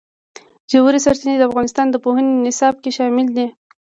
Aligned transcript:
ژورې 0.71 0.99
سرچینې 1.05 1.35
د 1.37 1.43
افغانستان 1.49 1.85
د 1.89 1.95
پوهنې 2.03 2.31
نصاب 2.47 2.75
کې 2.83 2.89
شامل 2.97 3.27
دي. 3.37 3.47